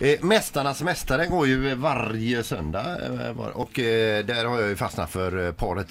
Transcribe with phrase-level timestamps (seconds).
[0.00, 5.10] Eh, Mästarnas mästare går ju varje söndag eh, och eh, där har jag ju fastnat
[5.10, 5.88] för eh, paret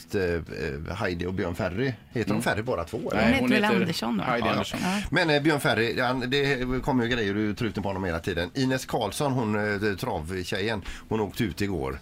[0.98, 1.94] Heidi och Björn Ferry.
[2.14, 3.12] Heter de Ferry båda två?
[3.12, 3.40] Eller?
[3.40, 4.24] Hon heter väl Andersson, va?
[4.24, 4.80] Heidi Ja, Andersson.
[5.10, 8.50] Men eh, Björn Ferry, han, det kommer ju grejer ur truten på honom hela tiden.
[8.54, 12.00] Ines Karlsson, hon travtjejen, hon åkte ut igår.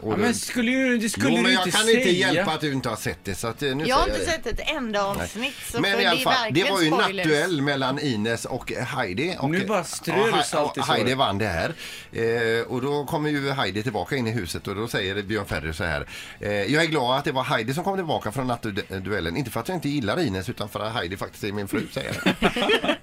[0.00, 1.98] Och Ja, men skulle, ju- det skulle jo, du men jag inte kan säga.
[1.98, 3.34] inte hjälpa att du inte har sett det.
[3.34, 4.32] Så att, nu Jag har inte jag det.
[4.32, 5.54] sett ett enda avsnitt.
[5.72, 7.16] Så Men i alla fall, det var ju spoilers.
[7.26, 9.36] nattduell mellan Ines och Heidi.
[9.40, 11.06] Och, Nu bara strör du salt i ja, såret.
[11.22, 11.74] Vann det här.
[12.12, 15.72] Eh, och då kommer ju Heidi tillbaka in i huset och då säger Björn Ferry
[15.72, 16.06] så här.
[16.40, 19.36] Eh, jag är glad att det var Heidi som kom tillbaka från nattduellen.
[19.36, 21.86] Inte för att jag inte gillar Ines utan för att Heidi faktiskt är min fru,
[21.92, 22.16] säger.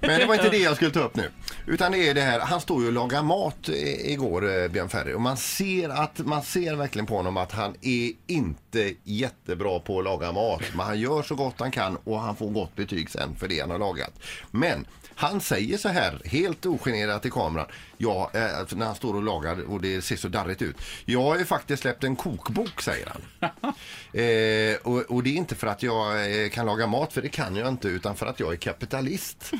[0.00, 1.30] Men det var inte det jag skulle ta upp nu.
[1.66, 4.88] Utan det är det här, han står ju och lagar mat i- igår, eh, Björn
[4.88, 5.12] Ferry.
[5.14, 9.98] Och man ser, att, man ser verkligen på honom att han är inte jättebra på
[9.98, 10.62] att laga mat.
[10.76, 13.60] Men han gör så gott han kan och han får gott betyg sen för det
[13.60, 14.12] han har lagat.
[14.50, 17.66] Men han säger så här, helt ogenerat i kameran,
[17.98, 18.40] ja, eh,
[18.76, 20.76] när han står och lagar och det ser så darrigt ut.
[21.04, 23.50] Jag har ju faktiskt släppt en kokbok, säger han.
[24.12, 27.28] eh, och, och det är inte för att jag eh, kan laga mat, för det
[27.28, 29.52] kan jag inte, utan för att jag är kapitalist.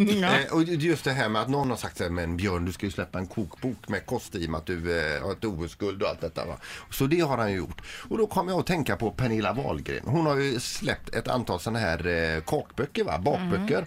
[0.00, 2.72] Eh, och just det här med att någon har sagt så här, men Björn du
[2.72, 5.44] ska ju släppa en kokbok med kost i och med att du eh, har ett
[5.44, 6.56] OS-guld och allt detta va.
[6.90, 7.82] Så det har han ju gjort.
[8.08, 10.02] Och då kommer jag att tänka på Pernilla Wahlgren.
[10.04, 13.86] Hon har ju släppt ett antal sådana här eh, kakböcker va, bakböcker.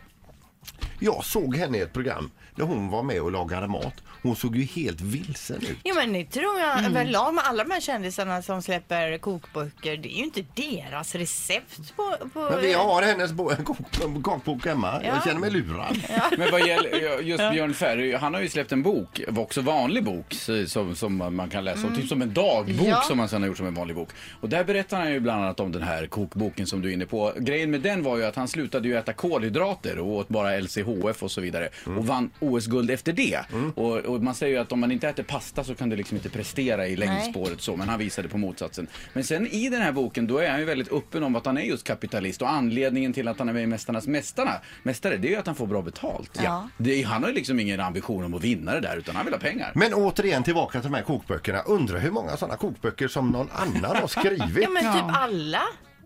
[1.00, 3.94] Jag såg henne i ett program där hon var med och lagade mat.
[4.22, 5.78] Hon såg ju helt vilsen ut.
[5.84, 6.92] Jo men det tror jag Mm.
[6.96, 9.98] överlag med alla de här kändisarna som släpper kokböcker.
[9.98, 12.16] Det är ju inte deras recept på...
[12.34, 15.02] på Men vi har hennes bo- kok- kakbok hemma.
[15.04, 15.22] Jag Ja.
[15.26, 15.98] känner mig lurad.
[16.38, 20.34] Men vad gäller just Björn Ferry, han har ju släppt en bok, också vanlig bok,
[20.68, 22.86] som, som man kan läsa, typ som en dagbok Mm.
[22.90, 23.02] Ja.
[23.02, 24.10] som han sen har gjort som en vanlig bok.
[24.42, 27.06] Och där berättar han ju bland annat om den här kokboken som du är inne
[27.06, 27.34] på.
[27.40, 30.54] Grejen med den var ju att han slutade ju äta kolhydrater och åt bara
[30.88, 31.98] LCHF och så vidare Mm.
[32.00, 33.40] och vann OS-guld efter det.
[33.76, 36.18] Och, och man säger ju att om man inte äter pasta så kan du liksom
[36.18, 38.88] inte prestera i längdspåret så, men han visade på motsatsen.
[39.14, 41.58] Men sen i den här boken, då är han ju väldigt öppen om att han
[41.58, 44.52] är just kapitalist och anledningen till att han är med i Mästarnas mästarna,
[44.84, 46.40] mästare, det är ju att han får bra betalt.
[46.44, 46.70] Ja.
[46.78, 49.34] Det, han har ju liksom ingen ambition om att vinna det där utan han vill
[49.34, 49.72] ha pengar.
[49.76, 51.60] Men återigen tillbaka till de här kokböckerna.
[51.62, 54.64] Undrar hur många sådana kokböcker som någon annan har skrivit.
[54.64, 55.62] Ja men typ alla.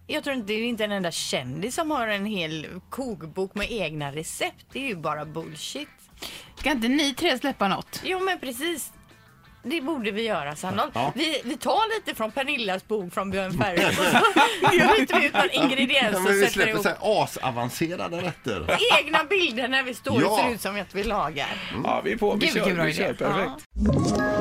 [0.08, 3.72] Jag tror inte det är inte en enda kändis som har en hel kokbok med
[3.72, 4.66] egna recept.
[4.74, 5.88] Det är ju bara bullshit.
[6.60, 8.02] Ska inte ni tre släppa något?
[8.04, 8.92] Jo men precis.
[9.64, 10.92] Det borde vi göra Sandholt.
[10.96, 11.12] Ja.
[11.16, 14.02] Vi, vi tar lite från Pernillas bok från Björn Ferry och så
[15.20, 18.78] vi ut någon ingrediens Ja, och men vi sätter släpper ihop så här asavancerade rätter.
[19.00, 20.40] egna bilder när vi står och Ja.
[20.44, 21.72] ser ut som att vi lagar.
[21.84, 22.36] Ja, vi är på.
[22.36, 22.86] Vi Gud, kör.
[22.86, 23.14] Vi kör.
[23.14, 23.52] Perfekt.
[23.52, 24.41] Ett